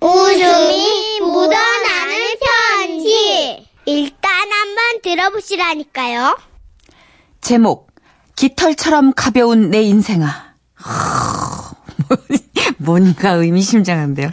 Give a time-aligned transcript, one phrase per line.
[0.00, 3.68] 웃음이 묻어나는 편지.
[3.84, 6.38] 일단 한번 들어보시라니까요.
[7.40, 7.90] 제목
[8.36, 10.50] 깃털처럼 가벼운 내 인생아.
[12.78, 14.30] 뭔가 의미심장한데요.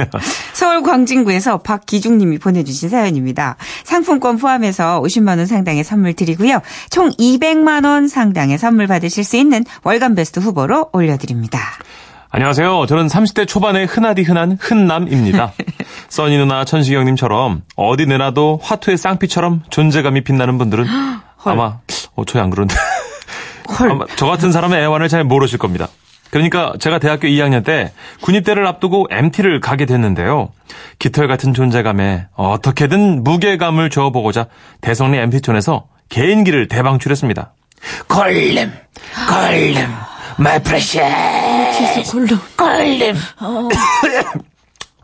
[0.53, 3.57] 서울 광진구에서 박기중님이 보내주신 사연입니다.
[3.83, 6.61] 상품권 포함해서 50만 원 상당의 선물 드리고요.
[6.89, 11.59] 총 200만 원 상당의 선물 받으실 수 있는 월간 베스트 후보로 올려드립니다.
[12.37, 12.85] 안녕하세요.
[12.85, 15.53] 저는 30대 초반의 흔하디 흔한 흔남입니다.
[16.09, 20.85] 써니 누나 천식영님처럼 어디 내놔도 화투의 쌍피처럼 존재감이 빛나는 분들은
[21.43, 21.79] 아마
[22.13, 22.75] 어, 저희 안 그런데
[23.79, 25.87] 아마 저 같은 사람의 애환을 잘 모르실 겁니다.
[26.29, 30.49] 그러니까 제가 대학교 2학년 때 군입대를 앞두고 MT를 가게 됐는데요.
[30.99, 34.45] 깃털 같은 존재감에 어떻게든 무게감을 줘보고자
[34.81, 37.53] 대성리 MT촌에서 개인기를 대방출했습니다.
[38.07, 38.71] 걸림,
[39.27, 39.87] 걸림,
[40.39, 41.56] my precious.
[42.11, 42.39] 골룸.
[42.55, 43.15] 걸림.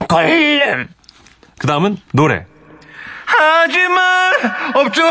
[0.08, 0.88] 걸림.
[1.60, 2.46] 그 다음은 노래.
[3.26, 4.34] 하지만
[4.76, 5.02] 없죠.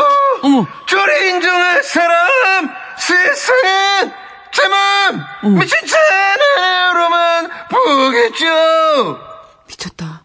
[0.43, 0.65] 어머.
[0.87, 4.13] 저를 인정할 사람 세상엔
[4.51, 9.19] 제맘 미친 채널로만 보겠죠.
[9.67, 10.22] 미쳤다.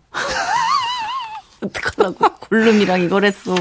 [1.64, 2.16] 어떡하라고
[2.48, 3.54] 골룸이랑 이걸 했어.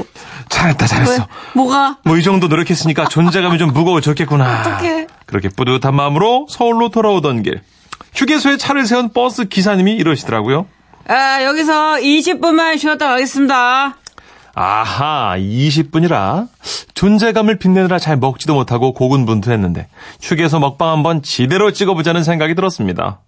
[0.48, 1.12] 잘했다 잘했어.
[1.12, 1.18] 왜?
[1.54, 1.98] 뭐가?
[2.04, 4.60] 뭐 이 정도 노력했으니까 존재감이 좀 무거워졌겠구나.
[4.60, 5.06] 어떡해.
[5.26, 7.60] 그렇게 뿌듯한 마음으로 서울로 돌아오던 길.
[8.14, 10.66] 휴게소에 차를 세운 버스 기사님이 이러시더라고요.
[11.06, 13.96] 아, 여기서 20분만 쉬었다 가겠습니다.
[14.54, 16.48] 아하, 20분이라
[16.94, 19.86] 존재감을 빛내느라 잘 먹지도 못하고 고군분투했는데
[20.20, 23.20] 휴게소 먹방 한번 제대로 찍어보자는 생각이 들었습니다.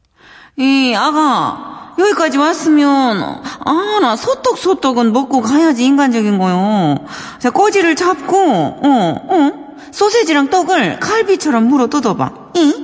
[0.56, 6.96] 이, 아가, 여기까지 왔으면, 아, 나 소떡, 소떡은 먹고 가야지, 인간적인 거요.
[7.38, 8.80] 자, 꼬지를 잡고, 어,
[9.28, 9.52] 어,
[9.92, 12.30] 소세지랑 떡을 칼비처럼 물어 뜯어봐.
[12.54, 12.74] 이?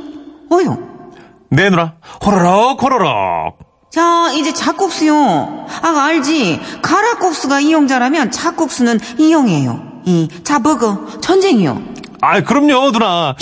[0.50, 0.78] 어요.
[1.50, 3.58] 네 누나, 호로록 호로록.
[3.91, 5.67] 자, 이제 잡국수요.
[5.83, 6.61] 아가, 알지?
[6.83, 9.83] 가락국수가 이용자라면 잡국수는 이용이에요.
[10.05, 11.06] 이, 자, 먹어.
[11.20, 11.83] 전쟁이요.
[12.20, 13.34] 아, 그럼요 누나.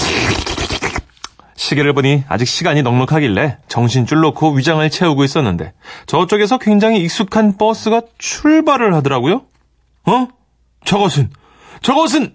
[1.65, 5.73] 시계를 보니 아직 시간이 넉넉하길래 정신줄 놓고 위장을 채우고 있었는데
[6.07, 9.43] 저쪽에서 굉장히 익숙한 버스가 출발을 하더라고요.
[10.07, 10.29] 어?
[10.85, 11.31] 저것은
[11.83, 12.35] 저것은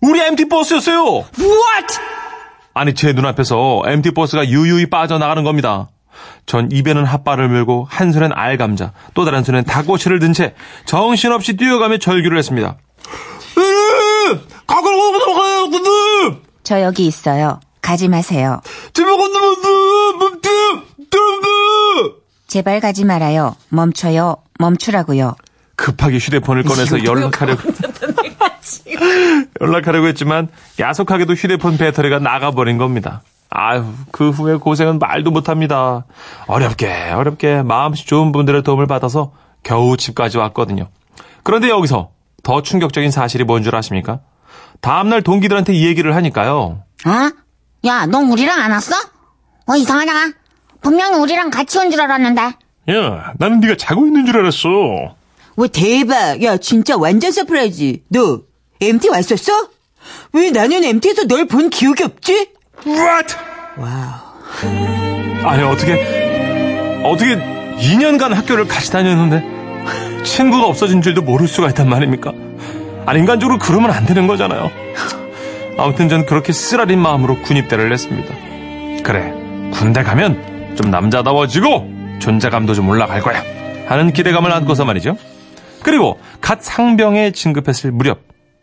[0.00, 1.04] 우리 MT 버스였어요.
[1.04, 1.98] What?
[2.74, 5.88] 아니 제 눈앞에서 MT 버스가 유유히 빠져나가는 겁니다.
[6.46, 10.54] 전 입에는 핫바를 물고 한 손엔 알감자 또 다른 손엔 닭꼬치를 든 채
[10.84, 12.76] 정신없이 뛰어가며 절규를 했습니다.
[14.66, 17.60] 가고 가고 가고 저 여기 있어요.
[17.82, 18.60] 가지 마세요.
[18.92, 19.56] 제발 건너면
[22.48, 23.56] 제발 가지 말아요.
[23.68, 24.36] 멈춰요.
[24.58, 25.34] 멈추라고요.
[25.76, 27.62] 급하게 휴대폰을 꺼내서 연락하려고
[29.60, 30.48] 연락하려고 했지만
[30.78, 33.22] 야속하게도 휴대폰 배터리가 나가버린 겁니다.
[33.50, 36.04] 아유 그 후에 고생은 말도 못합니다.
[36.46, 39.32] 어렵게 어렵게 마음씨 좋은 분들의 도움을 받아서
[39.62, 40.88] 겨우 집까지 왔거든요.
[41.42, 42.10] 그런데 여기서
[42.42, 44.20] 더 충격적인 사실이 뭔 줄 아십니까?
[44.80, 46.82] 다음날 동기들한테 이 얘기를 하니까요.
[47.06, 47.10] 어?
[47.86, 48.94] 야, 너 우리랑 안 왔어?
[49.66, 50.12] 어, 이상하다.
[50.80, 52.40] 분명히 우리랑 같이 온 줄 알았는데.
[52.90, 54.68] 야 나는 네가 자고 있는 줄 알았어.
[55.56, 56.42] 와 대박.
[56.42, 57.98] 야 진짜 완전 surprise.
[58.10, 58.42] 너
[58.80, 59.52] MT 왔었어?
[60.32, 62.50] 왜 나는 MT에서 널 본 기억이 없지?
[62.86, 63.34] What?
[63.76, 65.46] Wow.
[65.48, 67.36] 아니 어떻게 어떻게
[67.78, 72.32] 2년간 학교를 같이 다녔는데 친구가 없어진 줄도 모를 수가 있단 말입니까?
[73.06, 74.70] 아니 인간적으로 그러면 안 되는 거잖아요.
[75.78, 78.34] 아무튼 전 그렇게 쓰라린 마음으로 군입대를 했습니다.
[79.02, 79.32] 그래
[79.72, 83.42] 군대 가면 좀 남자다워지고 존재감도 좀 올라갈 거야
[83.86, 85.16] 하는 기대감을 안고서 말이죠.
[85.82, 88.20] 그리고 갓 상병에 진급했을 무렵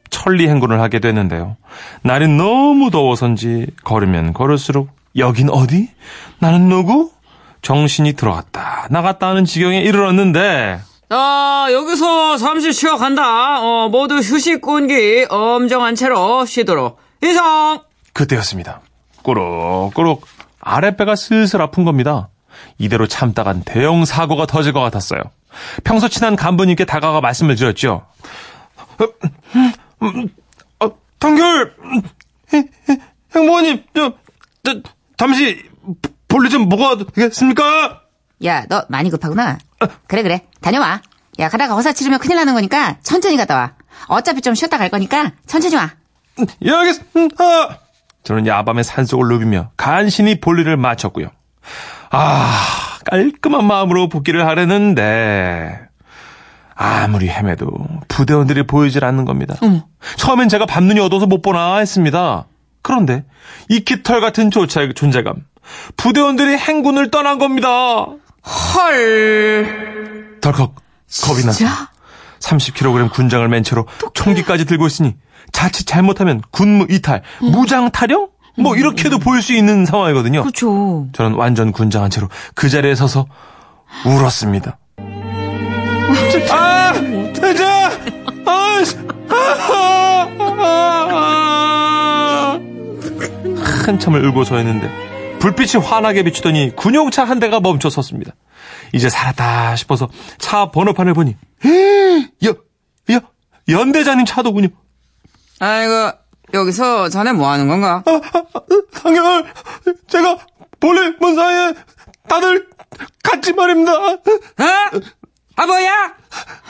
[0.09, 1.57] 천리 행군을 하게 됐는데요.
[2.01, 5.89] 날이 너무 더워서인지 걸으면 걸을수록 여긴 어디?
[6.39, 7.11] 나는 누구?
[7.61, 10.79] 정신이 들어갔다 나갔다 하는 지경에 이르렀는데
[11.13, 13.61] 자, 여기서 잠시 쉬어간다.
[13.61, 16.99] 어, 모두 휴식군기 엄정한 채로 쉬도록.
[17.23, 17.83] 이상!
[18.13, 18.81] 그때였습니다.
[19.21, 20.25] 꾸룩꾸룩
[20.59, 22.29] 아랫배가 슬슬 아픈 겁니다.
[22.79, 25.21] 이대로 참다간 대형 사고가 터질 것 같았어요.
[25.83, 28.07] 평소 친한 간부님께 다가가 말씀을 드렸죠.
[30.79, 31.75] 어, 단결
[33.35, 34.13] 행모님 저,
[34.63, 34.81] 저,
[35.15, 35.63] 잠시
[36.27, 38.01] 볼일 좀 보고 되겠습니까?
[38.45, 39.59] 야, 너 많이 급하구나.
[40.07, 40.41] 그래, 그래.
[40.61, 41.01] 다녀와.
[41.39, 43.71] 야, 가다가 허사 치르면 큰일 나는 거니까 천천히 갔다 와.
[44.07, 45.91] 어차피 좀 쉬었다 갈 거니까 천천히 와.
[46.63, 47.79] 예, 알겠습니다.
[48.23, 51.27] 저는 야밤에 산속을 누비며 간신히 볼일을 마쳤고요.
[52.11, 55.79] 아, 깔끔한 마음으로 복귀를 하려는데
[56.75, 57.67] 아무리 헤매도
[58.07, 59.55] 부대원들이 보이질 않는 겁니다.
[60.17, 62.45] 처음엔 제가 밤눈이 어두워서 못 보나 했습니다.
[62.81, 63.25] 그런데
[63.69, 65.45] 이 깃털 같은 조차 존재감.
[65.97, 68.07] 부대원들이 행군을 떠난 겁니다.
[68.45, 70.39] 헐.
[70.41, 70.75] 덜컥
[71.23, 71.91] 겁이 났습니다.
[72.39, 75.15] 30kg 군장을 맨 채로 총기까지 들고 있으니
[75.51, 78.29] 자칫 잘못하면 군무 이탈, 무장 타령?
[78.57, 80.41] 뭐 이렇게도 보일 수 있는 상황이거든요.
[80.41, 81.07] 그렇죠.
[81.13, 83.25] 저는 완전 군장한 채로 그 자리에 서서
[84.05, 84.77] 울었습니다.
[86.51, 86.93] 아,
[87.33, 87.91] 대자,
[88.45, 88.97] 아, 씨,
[89.29, 90.67] 아, 아,
[91.11, 92.59] 아.
[93.85, 94.89] 한참을 울고 서 있는데
[95.43, 98.31] 불빛이 환하게 비추더니 군용차 한 대가 멈춰 섰습니다.
[98.93, 100.07] 이제 살았다 싶어서
[100.37, 101.35] 차 번호판을 보니
[102.45, 102.55] 여,
[103.13, 103.21] 여,
[103.67, 104.69] 연대장님 차도군요.
[105.59, 106.17] 아이고,
[106.53, 108.03] 여기서 자네 뭐 하는 건가?
[108.93, 109.53] 상경을
[110.07, 110.37] 제가
[110.79, 111.73] 본래 뭔 사이에
[112.29, 112.69] 다들
[113.21, 113.97] 같이 말입니다.
[113.97, 114.17] 어?
[115.57, 116.15] 아, 뭐야?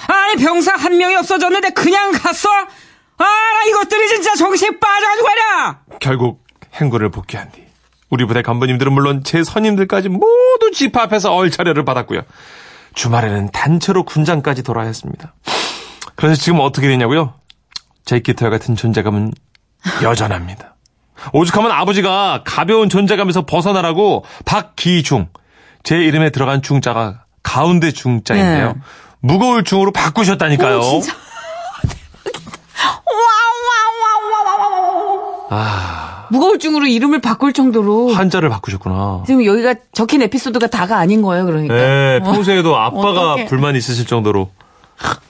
[0.07, 2.49] 아니, 병사 한 명이 없어졌는데 그냥 갔어?
[2.49, 5.81] 아, 나 이것들이 진짜 정신 빠져가지고 말이야!
[5.99, 6.43] 결국
[6.73, 7.62] 행군을 복귀한 뒤
[8.13, 12.21] 우리 부대 간부님들은 물론 제 선임들까지 모두 집 앞에서 얼차려를 받았고요.
[12.93, 15.33] 주말에는 단체로 군장까지 돌아야 했습니다.
[16.15, 17.33] 그래서 지금 어떻게 되냐고요?
[18.05, 19.33] 제 깃털 같은 존재감은
[20.03, 20.75] 여전합니다.
[21.31, 25.29] 오죽하면 아버지가 가벼운 존재감에서 벗어나라고 박기중
[25.81, 28.73] 제 이름에 들어간 중자가 가운데 중자인데요.
[28.73, 28.79] 네.
[29.21, 30.81] 무거울 중으로 바꾸셨다니까요.
[35.49, 35.92] 아,
[36.33, 38.11] 무거울 중으로 이름을 바꿀 정도로.
[38.11, 39.23] 한자를 바꾸셨구나.
[39.27, 41.75] 지금 여기가 적힌 에피소드가 다가 아닌 거예요, 그러니까.
[41.75, 42.31] 네, 어.
[42.31, 43.45] 평소에도 아빠가 어떡해.
[43.45, 44.49] 불만 있으실 정도로.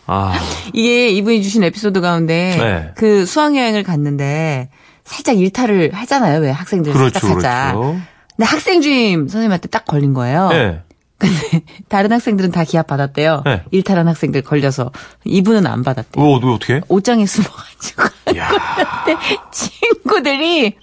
[0.08, 0.34] 아,
[0.74, 2.92] 이게 이분이 주신 에피소드 가운데 네.
[2.96, 4.70] 그 수학 여행을 갔는데
[5.04, 7.74] 살짝 일탈을 하잖아요, 왜 학생들 그렇죠, 살짝 살짝.
[7.76, 8.00] 그렇죠.
[8.38, 10.48] 근데 학생 주임 선생님한테 딱 걸린 거예요.
[10.50, 10.82] 네.
[11.18, 11.36] 근데
[11.90, 13.44] 다른 학생들은 다 기합 받았대요.
[13.46, 13.64] 네.
[13.72, 14.92] 일탈한 학생들 걸려서
[15.26, 16.24] 이분은 안 받았대요.
[16.24, 16.80] 뭐, 뭐, 어떻게?
[16.88, 18.04] 옷장에 숨어가지고
[19.52, 20.78] 친구들이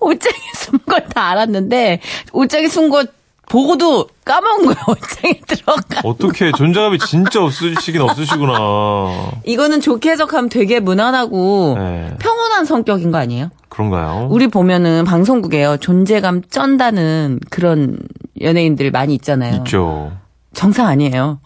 [0.00, 2.00] 옷장에 숨은 걸 다 알았는데
[2.32, 3.04] 옷장에 숨은 거
[3.48, 4.76] 보고도 까먹은 거예요.
[4.88, 6.00] 옷장에 들어가.
[6.02, 8.54] 어떻게 존재감이 진짜 없으시긴 없으시구나.
[9.44, 12.16] 이거는 좋게 해석하면 되게 무난하고 네.
[12.18, 13.50] 평온한 성격인 거 아니에요?
[13.68, 14.28] 그런가요?
[14.30, 15.76] 우리 보면은 방송국에요.
[15.76, 17.98] 존재감 쩐다는 그런
[18.40, 19.56] 연예인들 많이 있잖아요.
[19.56, 20.12] 있죠.
[20.54, 21.40] 정상 아니에요.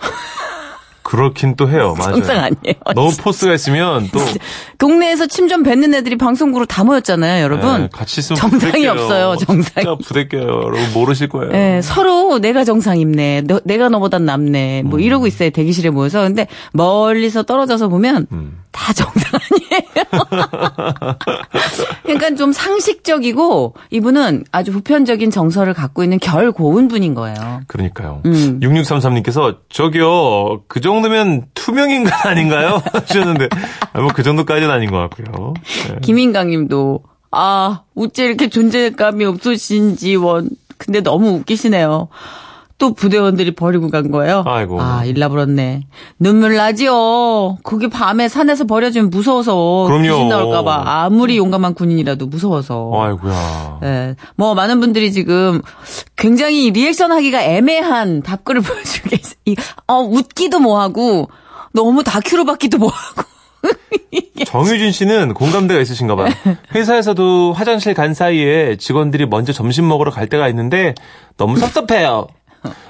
[1.09, 1.95] 그렇긴 또 해요.
[1.99, 2.17] 맞아요.
[2.17, 2.75] 정상 아니에요.
[2.95, 4.21] 너무 포스가 있으면 또
[4.77, 7.81] 동네에서 침 좀 뱉는 애들이 방송국으로 다 모였잖아요, 여러분.
[7.85, 8.91] 네, 같이 있으면 정상이 부대껴요.
[8.91, 9.87] 없어요, 정상이.
[9.87, 10.43] 진짜 부대껴요.
[10.43, 11.51] 여러분 모르실 거예요.
[11.55, 16.21] 예, 서로 내가 정상입네, 너- 내가 너보단 낫네, 뭐 이러고 있어요, 대기실에 모여서.
[16.21, 18.59] 근데 멀리서 떨어져서 보면 음.
[18.71, 21.17] 다 정상 아니에요.
[22.03, 27.61] 그러니까 좀 상식적이고 이분은 아주 보편적인 정서를 갖고 있는 결 고운 분인 거예요.
[27.67, 28.21] 그러니까요.
[28.27, 28.61] 음.
[28.63, 32.83] 6633님께서 저기요 그정 도면 투명 인간 아닌가요?
[32.93, 33.49] 하셨는데
[33.95, 35.55] 뭐 그 정도까지는 아닌 것 같고요.
[35.89, 35.99] 네.
[36.03, 40.51] 김인강 님도, 아, 어째 이렇게 존재감이 없으신지, 원.
[40.77, 42.09] 근데 너무 웃기시네요.
[42.79, 44.45] 또 부대원들이 버리고 간 거예요.
[44.47, 44.81] 아이고.
[44.81, 45.83] 아, 일나불었네.
[46.21, 47.59] 눈물 나지요.
[47.65, 49.85] 거기 밤에 산에서 버려주면 무서워서.
[49.89, 50.03] 그럼요.
[50.05, 50.85] 귀신 나올까봐.
[50.87, 52.93] 아무리 용감한 군인이라도 무서워서.
[52.95, 53.81] 아이고야.
[53.83, 54.17] 예.
[54.37, 55.61] 뭐, 많은 분들이 지금
[56.17, 59.35] 굉장히 리액션 하기가 애매한 답글을 보여주고 계세요.
[59.47, 59.57] 이-
[59.89, 61.29] 어, 웃기도 뭐하고,
[61.73, 63.23] 너무 다큐로 받기도 뭐하고.
[64.47, 66.29] 정유진 씨는 공감대가 있으신가 봐요.
[66.75, 70.95] 회사에서도 화장실 간 사이에 직원들이 먼저 점심 먹으러 갈 때가 있는데
[71.37, 72.29] 너무 섭섭해요.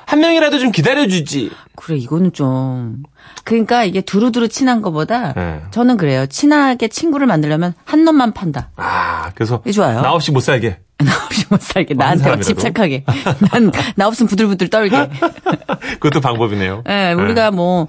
[0.08, 1.50] 한 명이라도 좀 기다려주지.
[1.76, 3.02] 그래, 이거는 좀.
[3.44, 5.60] 그러니까 이게 두루두루 친한 것보다 네.
[5.70, 6.24] 저는 그래요.
[6.24, 8.70] 친하게 친구를 만들려면 한 놈만 판다.
[8.76, 10.00] 아, 그래서 좋아요.
[10.00, 10.78] 나 없이 못 살게.
[11.04, 11.92] 나 없이 못 살게.
[11.92, 12.40] 나한테?
[12.40, 13.04] 집착하게.
[13.52, 15.10] 난, 나 없으면 부들부들 떨게.
[16.00, 16.84] 그것도 방법이네요.
[16.88, 17.88] 예, 우리가 뭐,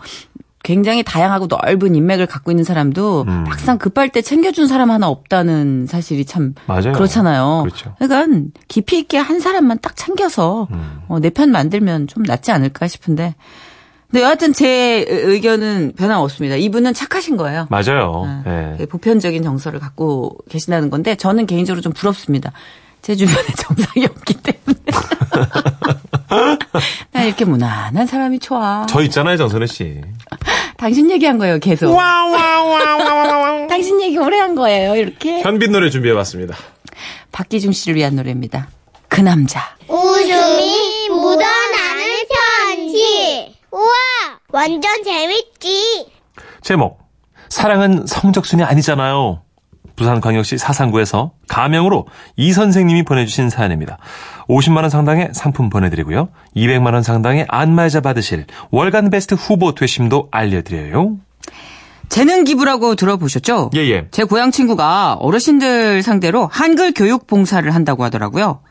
[0.63, 3.44] 굉장히 다양하고 넓은 인맥을 갖고 있는 사람도 음.
[3.46, 6.92] 막상 급할 때 챙겨준 사람 하나 없다는 사실이 참 맞아요.
[6.94, 7.62] 그렇잖아요.
[7.63, 7.96] 그렇죠.
[7.98, 11.01] 그러니까 깊이 있게 한 사람만 딱 챙겨서 음.
[11.08, 13.36] 어, 내편 만들면 좀 낫지 않을까 싶은데.
[14.12, 16.56] 근데 여하튼 제 의견은 변함없습니다.
[16.56, 17.68] 이분은 착하신 거예요.
[17.70, 18.25] 맞아요.
[18.44, 22.51] 되게 보편적인 정서를 갖고 계신다는 건데 저는 개인적으로 좀 부럽습니다.
[23.04, 24.80] 제 주변에 정상이 없기 때문에.
[27.12, 28.86] 나 이렇게 무난한 사람이 좋아.
[28.88, 30.01] 저 있잖아요, 정선혜 씨.
[30.77, 31.95] 당신 얘기한 거예요, 계속.
[33.67, 35.41] 당신 얘기 오래 한 거예요, 이렇게.
[35.41, 36.55] 현빈 노래 준비해봤습니다.
[37.31, 38.69] 박기중 씨를 위한 노래입니다.
[39.07, 39.62] 그 남자.
[39.88, 42.05] 웃음이 묻어나는
[42.67, 43.55] 편지.
[43.71, 43.91] 우와,
[44.50, 46.07] 완전 재밌지.
[46.62, 47.00] 제목
[47.50, 49.41] 사랑은 성적순이 아니잖아요.
[49.95, 52.07] 부산광역시 사상구에서 가명으로
[52.38, 53.98] 이 선생님이 보내주신 사연입니다.
[54.50, 56.29] 50만 원 상당의 상품 보내드리고요.
[56.56, 61.18] 200만 원 상당의 안마의자 받으실 월간 베스트 후보 되심도 알려드려요.
[62.10, 63.70] 재능 기부라고 들어보셨죠?
[63.75, 64.08] 예 예.
[64.10, 68.62] 제 고향 친구가 어르신들 상대로 한글 교육 봉사를 한다고 하더라고요.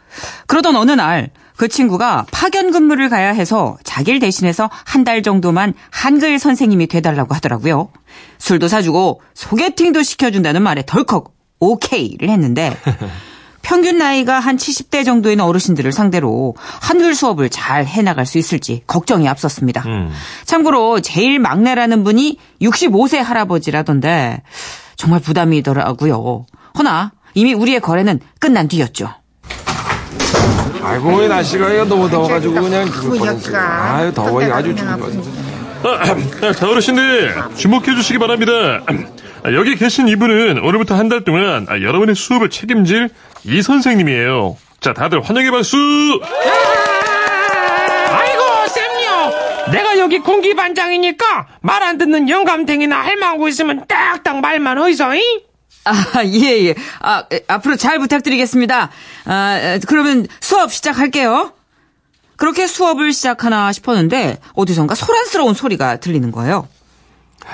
[0.47, 6.38] 그러던 어느 날 그 친구가 파견 근무를 가야 해서 자기를 대신해서 한 달 정도만 한글
[6.38, 7.88] 선생님이 돼달라고 하더라고요.
[8.38, 12.76] 술도 사주고 소개팅도 시켜준다는 말에 덜컥 오케이를 했는데
[13.68, 19.82] 평균 나이가 한 70대 정도인 어르신들을 상대로 한글 수업을 잘 해나갈 수 있을지 걱정이 앞섰습니다.
[19.84, 20.10] 음.
[20.46, 24.42] 참고로 제일 막내라는 분이 65세 할아버지라던데
[24.96, 26.46] 정말 부담이더라고요.
[26.78, 29.10] 허나 이미 우리의 거래는 끝난 뒤였죠.
[30.82, 32.88] 아이고 이 날씨가 너무 더워가지고 그냥.
[33.54, 36.52] 아유 더워 이거 아주 죽을 뻔했어.
[36.54, 38.52] 자, 어르신들, 주목해 주시기 바랍니다.
[39.44, 43.08] 아, 여기 계신 이분은 오늘부터 한 달 동안 아, 여러분의 수업을 책임질
[43.45, 44.57] 이 선생님이에요.
[44.80, 45.76] 자, 다들 환영의 박수!
[48.11, 55.23] 아이고 쌤요 내가 여기 공기반장이니까 말 안 듣는 영감탱이나 할망구 있으면 딱딱 말만 어이서 잉?
[55.85, 56.75] 아, 예, 예.
[57.00, 58.90] 아, 에, 앞으로 잘 부탁드리겠습니다.
[59.25, 61.54] 아, 에, 그러면 수업 시작할게요.
[62.37, 66.68] 그렇게 수업을 시작하나 싶었는데 어디선가 소란스러운 소리가 들리는 거예요.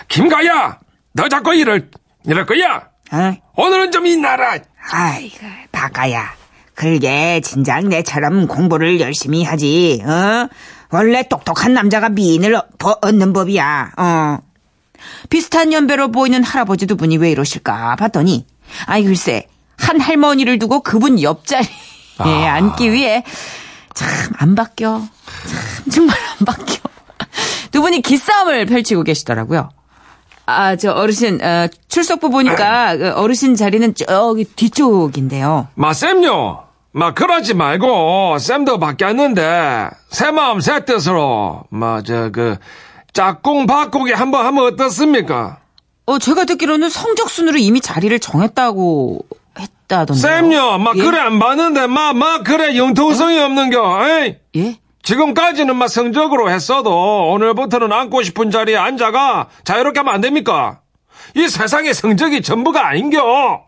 [0.09, 0.81] 김가야
[1.13, 1.91] 너 자꾸 이럴
[2.27, 2.89] 이럴 거야.
[3.11, 4.59] 아, 오늘은 좀 이 나라.
[4.91, 6.35] 아이고, 바가야.
[6.75, 10.49] 그게 진작 내처럼 공부를 열심히 하지, 어?
[10.91, 12.69] 원래 똑똑한 남자가 미인을 얻-
[13.05, 14.39] 얻는 법이야, 어.
[15.29, 18.47] 비슷한 연배로 보이는 할아버지 두 분이 왜 이러실까 봤더니
[18.87, 21.67] 아이 글쎄 한 할머니를 두고 그분 옆자리에
[22.49, 23.23] 앉기 위해
[23.93, 26.79] 참 안 바뀌어 참 정말 안 바뀌어
[27.71, 29.69] 두 분이 기싸움을 펼치고 계시더라고요
[30.47, 36.65] 아 저 어르신 어, 출석부 보니까 그 어르신 자리는 저기 뒤쪽인데요 마 쌤요.
[36.93, 42.57] 마 그러지 말고 쌤도 바뀌었는데 새 마음 새 뜻으로 마 저 그
[43.13, 45.59] 짝꿍 바꾸기 한번 하면 어떻습니까?
[46.07, 49.21] 어 제가 듣기로는 성적 순으로 이미 자리를 정했다고
[49.59, 50.79] 했다던데 쌤요.
[50.79, 51.03] 마 예?
[51.03, 54.09] 그래 안 봤는데 마 마 그래 융통성이 없는겨.
[54.09, 54.37] 에이.
[54.57, 54.77] 예?
[55.05, 60.81] 지금까지는 막 성적으로 했어도 오늘부터는 앉고 싶은 자리에 앉아가 자유롭게 하면 안 됩니까?
[61.37, 63.65] 이 세상에 성적이 전부가 아닌겨.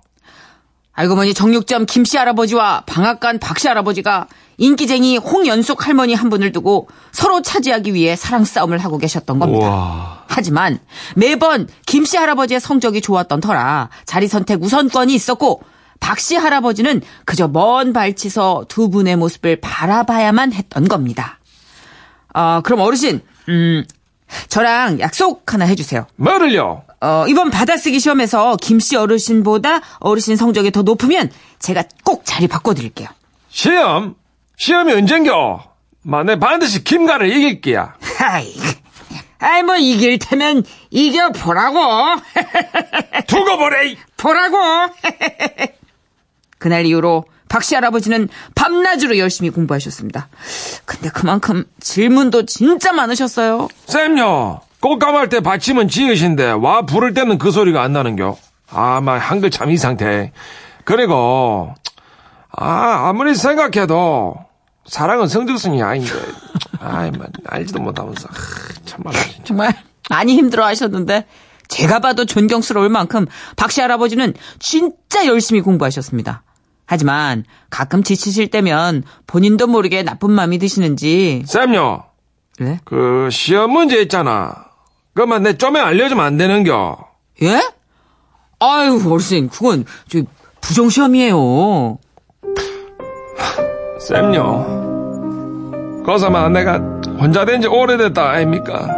[0.95, 7.43] 알고 보니 정육점 김씨 할아버지와 방앗간 박씨 할아버지가 인기쟁이 홍연숙 할머니 한 분을 두고 서로
[7.43, 10.25] 차지하기 위해 사랑 싸움을 하고 계셨던 겁니다.
[10.29, 10.79] 하지만
[11.15, 15.61] 매번 김씨 할아버지의 성적이 좋았던 터라 자리 선택 우선권이 있었고
[16.01, 21.39] 박씨 할아버지는 그저 먼 발치서 두 분의 모습을 바라봐야만 했던 겁니다.
[22.33, 23.85] 아, 그럼 어르신, 음,
[24.49, 26.07] 저랑 약속 하나 해주세요.
[26.17, 26.83] 뭐를요?
[27.01, 33.09] 어, 이번 받아쓰기 시험에서 김씨 어르신보다 어르신 성적이 더 높으면 제가 꼭 자리 바꿔드릴게요.
[33.49, 34.17] 시험?
[34.57, 35.63] 시험이 언젠겨?
[36.03, 37.95] 마내 반드시 김가를 이길 게야.
[38.21, 38.55] 아이,
[39.39, 41.79] 아이, 뭐, 이길 테면 이겨보라고.
[43.27, 43.97] 두고 보래!
[44.17, 44.57] 보라고.
[46.59, 50.29] 그날 이후로 박씨 할아버지는 밤낮으로 열심히 공부하셨습니다.
[50.85, 53.69] 근데 그만큼 질문도 진짜 많으셨어요.
[53.87, 58.37] 쌤요, 꽃감할 때 받침은 지으신데, 와 부를 때는 그 소리가 안 나는겨.
[58.71, 60.33] 아, 마, 한글 참 이 상태.
[60.85, 61.73] 그리고,
[62.51, 64.37] 아, 아무리 생각해도,
[64.87, 66.13] 사랑은 성적순이 아닌데.
[66.81, 68.29] 아이, 만 알지도 못하면서.
[68.29, 68.35] 하,
[68.85, 69.45] 참말 진짜.
[69.45, 69.75] 정말
[70.11, 71.27] 많이 힘들어 하셨는데
[71.77, 76.43] 제가 봐도 존경스러울 만큼 박씨 할아버지는 진짜 열심히 공부하셨습니다.
[76.87, 82.05] 하지만 가끔 지치실 때면 본인도 모르게 나쁜 마음이 드시는지 쌤요,
[82.61, 82.81] 네?
[82.85, 84.55] 그, 시험 문제 있잖아.
[85.15, 86.97] 그만 내 좀에 알려주면 안 되는겨.
[87.43, 87.61] 예?
[88.59, 90.21] 아유 어르신 그건 저
[90.63, 91.99] 부정 시험이에요.
[94.01, 96.03] 쌤요.
[96.07, 96.79] 거사마 내가
[97.21, 98.89] 혼자 된 지 오래됐다 아닙니까?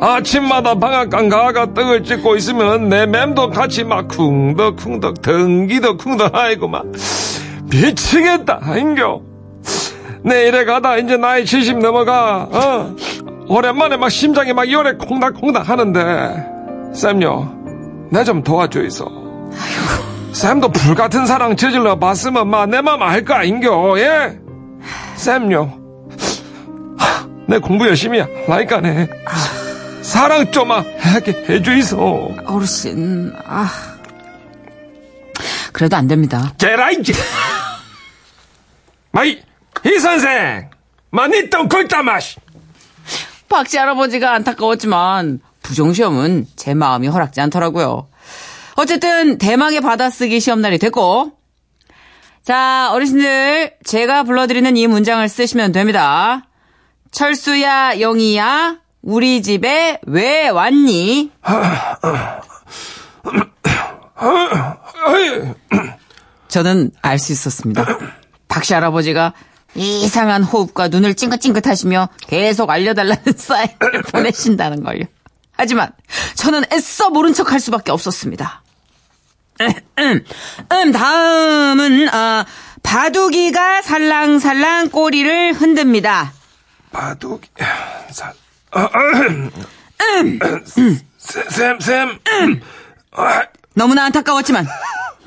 [0.00, 6.86] 아침마다 방앗간 가가 떡을 찍고 있으면 내 맴도 같이 막 쿵덕쿵덕 덩기덕 쿵덕 아이고 막
[7.70, 9.20] 미치겠다 아인겨.
[10.24, 12.96] 내 이래 가다 이제 나이 70 넘어가 어
[13.48, 16.46] 오랜만에 막 심장이 막 열에 콩닥콩닥 하는데
[16.94, 19.06] 쌤요 내좀 도와줘 있어.
[20.32, 24.38] 쌤도 불같은 사랑 저질러 봤으면 마내 맘알거 아닌겨 예?
[25.16, 25.72] 쌤요
[26.96, 29.08] 하, 내 공부 열심히 하라니까네
[30.10, 33.70] 사랑 좀 하게 해주이소 어르신 아
[35.72, 36.52] 그래도 안 됩니다.
[36.58, 37.12] 제라이지
[39.12, 39.40] 마이
[39.86, 40.68] 이 선생
[41.10, 42.38] 마니 똥굴다 마시
[43.48, 48.08] 박씨 할아버지가 안타까웠지만 부정시험은 제 마음이 허락지 않더라고요.
[48.74, 51.34] 어쨌든 대망의 받아쓰기 시험날이 됐고
[52.42, 56.48] 자 어르신들 제가 불러드리는 이 문장을 쓰시면 됩니다.
[57.12, 61.30] 철수야 영희야 우리 집에 왜 왔니?
[66.48, 67.84] 저는 알 수 있었습니다.
[68.48, 69.32] 박씨 할아버지가
[69.74, 75.04] 이상한 호흡과 눈을 찡긋찡긋 하시며 계속 알려달라는 사인을 보내신다는 걸요.
[75.52, 75.92] 하지만
[76.34, 78.62] 저는 애써 모른 척 할 수밖에 없었습니다.
[79.98, 80.24] 음,
[80.72, 82.46] 음, 다음은, 아,
[82.82, 86.32] 바둑이가 살랑살랑 꼬리를 흔듭니다.
[86.92, 87.42] 바둑,
[88.10, 88.32] 사, 아,
[91.18, 92.18] 쌤, 쌤,
[93.12, 93.42] 아,
[93.74, 94.66] 너무나 안타까웠지만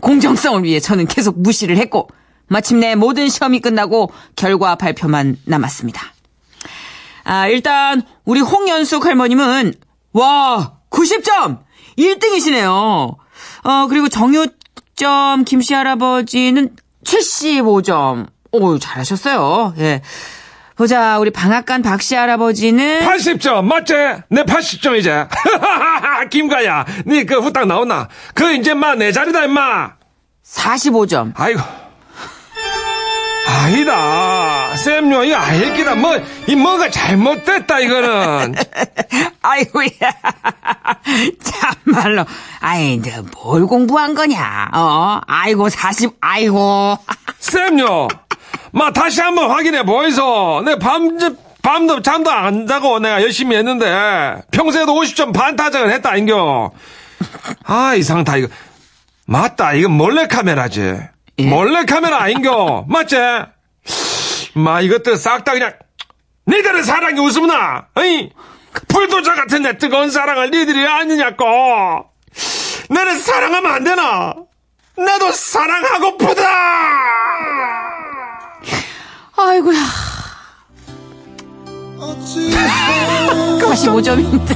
[0.02, 2.10] 공정성을 위해 저는 계속 무시를 했고
[2.48, 6.02] 마침내 모든 시험이 끝나고 결과 발표만 남았습니다.
[7.24, 9.74] 아, 일단 우리 홍연숙 할머님은
[10.14, 11.60] 와 90점
[11.98, 12.70] 1등이시네요.
[12.70, 18.28] 어 그리고 정효점 김씨 할아버지는 75점.
[18.52, 19.74] 오 잘하셨어요.
[19.80, 20.02] 예.
[20.75, 23.94] 보자 우리 방앗간 박씨 할아버지는 80점, 맞지?
[24.30, 25.30] 내 80점이지.
[26.32, 28.08] 김가야, 니 그 후딱 나오나?
[28.34, 29.92] 그 이제 마, 내 자리다, 임마.
[30.46, 31.34] 45점.
[31.36, 31.62] 아이고.
[33.46, 34.75] 아니다.
[34.75, 35.96] 쌤요, 이거 아닐기다.
[35.96, 38.56] 뭐, 이 뭐가 잘못됐다, 이거는.
[39.42, 39.88] 아이고야.
[41.44, 42.25] 참말로.
[42.62, 44.70] 아이, 너뭘 공부한 거냐?
[44.74, 45.20] 어?
[45.27, 46.98] 아이고, 40, 아이고.
[47.39, 48.08] 쌤요.
[48.72, 50.64] 마, 다시 한번 확인해 보이소.
[50.66, 51.18] 내 밤,
[51.62, 56.72] 밤도 잠도 안 자고 내가 열심히 했는데, 평소에도 50점 반 타작을 했다, 인겨.
[57.66, 58.48] 아, 이상 다 이거.
[59.26, 60.96] 맞다, 이거 몰래 카메라지.
[61.40, 61.44] 예?
[61.46, 62.86] 몰래 카메라 아닌겨.
[62.88, 63.18] 맞지?
[64.56, 65.74] 마, 이것들 싹 다 그냥,
[66.48, 68.32] 니들의 사랑이 웃음나, 어이?
[68.88, 71.46] 불도저 같은 내 뜨거운 사랑을 니들이 아니냐고.
[72.90, 74.34] 너는 사랑하면 안 되나?
[74.98, 76.44] 나도 사랑하고프다!
[79.36, 79.78] 아이고야.
[83.60, 84.56] 45점인데.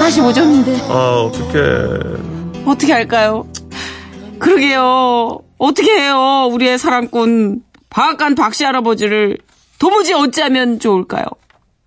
[0.00, 0.90] 45점인데.
[0.90, 2.64] 아, 어떡해.
[2.66, 3.46] 어떻게 할까요?
[4.38, 5.40] 그러게요.
[5.58, 6.48] 어떻게 해요?
[6.50, 9.38] 우리의 사랑꾼 방앗간 박씨 할아버지를
[9.78, 11.24] 도무지 어찌하면 좋을까요?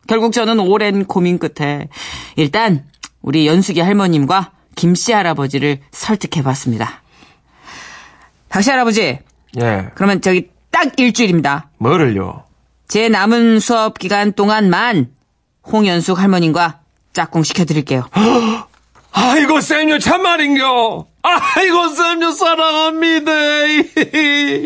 [0.08, 1.88] 결국 저는 오랜 고민 끝에
[2.36, 2.86] 일단
[3.22, 7.03] 우리 연숙이 할머님과 김씨 할아버지를 설득해봤습니다.
[8.54, 9.18] 박씨 할아버지,
[9.60, 11.70] 예, 그러면 저기 딱 일주일입니다.
[11.80, 12.44] 뭐를요?
[12.88, 15.08] 제 남은 수업 기간 동안만
[15.72, 16.82] 홍연숙 할머님과
[17.13, 18.08] 짝꿍 시켜드릴게요.
[19.12, 21.08] 아이고, 쌤요, 참말인겨.
[21.24, 23.32] 아이고, 쌤요, 사랑합니다.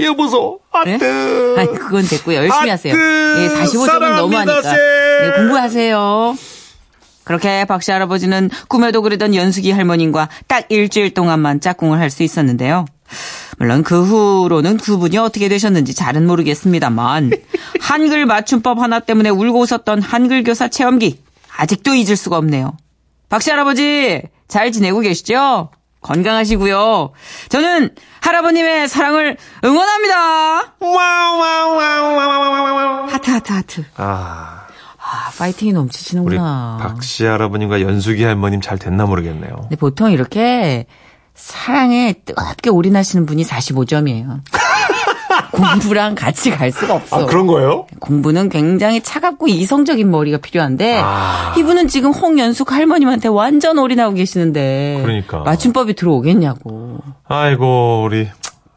[0.03, 0.91] 여보소, 네?
[0.93, 1.55] 하트.
[1.57, 2.35] 아니, 그건 됐고요.
[2.39, 2.93] 열심히 하세요.
[2.93, 3.39] 하트.
[3.39, 4.61] 예, 45점은 사랑합니다, 너무하니까.
[4.63, 4.77] 쌤.
[5.23, 6.37] 예, 공부하세요.
[7.23, 12.85] 그렇게 박씨 할아버지는 꿈에도 그리던 연숙이 할머님과 딱 일주일 동안만 짝꿍을 할 수 있었는데요.
[13.57, 17.31] 물론 그 후로는 그분이 어떻게 되셨는지 잘은 모르겠습니다만
[17.81, 21.21] 한글 맞춤법 하나 때문에 울고 웃었던 한글 교사 체험기
[21.57, 22.77] 아직도 잊을 수가 없네요.
[23.29, 25.69] 박씨 할아버지 잘 지내고 계시죠?
[26.01, 27.11] 건강하시고요.
[27.49, 27.89] 저는
[28.21, 30.75] 할아버님의 사랑을 응원합니다.
[30.79, 33.07] 와와와와와와와.
[33.11, 33.83] 하트 하트 하트.
[33.97, 34.67] 아,
[34.97, 36.77] 아, 파이팅이 넘치시는구나.
[36.81, 39.55] 박씨 할아버님과 연숙이 할머님 잘 됐나 모르겠네요.
[39.61, 40.85] 근데 보통 이렇게
[41.37, 44.41] 사랑에 뜨겁게 올인하시는 분이 45점이에요.
[45.51, 47.23] 공부랑 같이 갈 수가 없어.
[47.23, 47.85] 아, 그런 거예요?
[47.99, 51.53] 공부는 굉장히 차갑고 이성적인 머리가 필요한데 아.
[51.57, 55.39] 이분은 지금 홍연숙 할머님한테 완전 올인하고 계시는데 그러니까.
[55.39, 56.97] 맞춤법이 들어오겠냐고.
[57.27, 58.27] 아이고, 우리.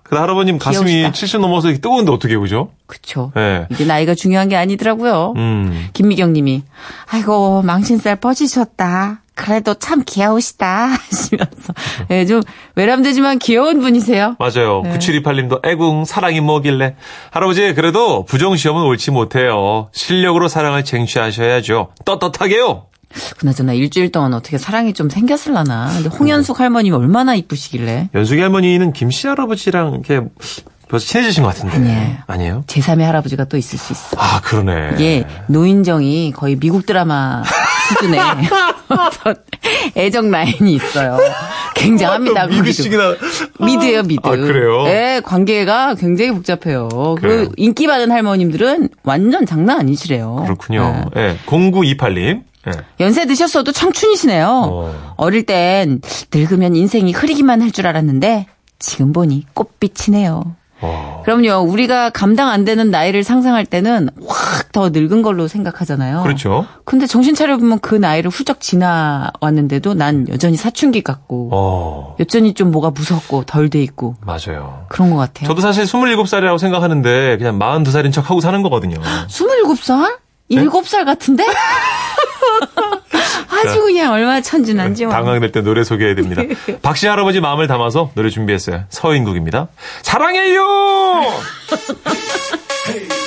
[0.03, 1.12] 그 할아버님 가슴이 귀여우시다.
[1.12, 2.70] 70 넘어서 뜨거운데 어떻게, 그죠?
[2.87, 3.33] 그쵸.
[3.37, 3.66] 예.
[3.70, 5.35] 이게 나이가 중요한 게 아니더라고요.
[5.37, 5.88] 음.
[5.92, 6.64] 김미경 님이,
[7.11, 9.23] 아이고, 망신살 뻗으셨다.
[9.40, 10.87] 그래도 참 귀여우시다.
[10.88, 11.72] 하시면서.
[12.11, 12.42] 예, 좀
[12.76, 14.37] 외람되지만 귀여운 분이세요.
[14.38, 14.83] 맞아요.
[14.85, 14.98] 네.
[14.98, 16.96] 9728님도 애궁 사랑이 뭐길래.
[17.31, 19.88] 할아버지 그래도 부정시험은 옳지 못해요.
[19.92, 21.88] 실력으로 사랑을 쟁취하셔야죠.
[22.05, 22.87] 떳떳하게요.
[23.38, 25.90] 그나저나 일주일 동안 어떻게 사랑이 좀 생겼을라나.
[25.94, 28.11] 근데 홍연숙 할머님이 얼마나 이쁘시길래.
[28.14, 30.20] 연숙이 할머니는 김씨 할아버지랑 이렇게
[30.88, 31.76] 벌써 친해지신 것 같은데.
[31.76, 32.16] 아니에요.
[32.26, 32.64] 아니에요?
[32.66, 34.16] 제3의 할아버지가 또 있을 수 있어.
[34.18, 34.90] 아, 그러네.
[34.94, 37.42] 이게 노인정이 거의 미국 드라마
[37.90, 38.20] 수준의
[39.96, 41.18] 애정 라인이 있어요.
[41.74, 42.42] 굉장합니다.
[42.42, 43.14] 아, 또 미드식이나.
[43.61, 44.20] 미드예요, 미드.
[44.26, 44.83] 아, 그래요?
[44.85, 46.88] 네, 관계가 굉장히 복잡해요.
[46.88, 47.14] 그래요?
[47.38, 50.42] 그리고 인기 많은 할머님들은 완전 장난 아니시래요.
[50.44, 51.05] 그렇군요.
[51.14, 51.20] 네.
[51.22, 51.37] 예.
[51.46, 52.42] 0928님.
[52.66, 52.72] 예.
[53.00, 54.46] 연세 드셨어도 청춘이시네요.
[54.46, 55.14] 어.
[55.16, 55.31] 어.
[55.31, 56.03] 릴땐
[56.35, 58.46] 늙으면 인생이 흐리기만 할 줄 알았는데
[58.79, 60.57] 지금 보니 꽃빛이네요.
[60.81, 61.23] 어.
[61.25, 61.69] 그럼요.
[61.71, 66.23] 우리가 감당 안 되는 나이를 상상할 때는 확 더 늙은 걸로 생각하잖아요.
[66.23, 66.66] 그렇죠.
[66.85, 72.16] 근데 정신 차려보면 그 나이를 훌쩍 지나왔는데도 난 여전히 사춘기 같고 어.
[72.21, 74.85] 여전히 좀 뭐가 무섭고 덜 돼 있고 맞아요.
[74.88, 75.49] 그런 것 같아요.
[75.49, 78.97] 저도 사실 27살이라고 생각하는데 그냥 42살인 척 하고 사는 거거든요.
[79.29, 80.19] 27살?
[80.50, 80.64] 네?
[80.64, 81.44] 7살 같은데?
[83.48, 85.04] 아주 그냥 얼마나 천진한지.
[85.04, 85.14] 뭐.
[85.14, 86.42] 당황될 때 노래 소개해드립니다.
[86.82, 88.84] 박씨 할아버지 마음을 담아서 노래 준비했어요.
[88.88, 89.68] 서인국입니다.
[90.02, 90.64] 사랑해요!